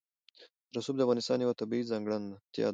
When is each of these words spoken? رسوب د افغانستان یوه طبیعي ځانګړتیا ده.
رسوب 0.75 0.95
د 0.97 1.01
افغانستان 1.05 1.37
یوه 1.43 1.59
طبیعي 1.61 1.89
ځانګړتیا 1.91 2.63
ده. 2.67 2.69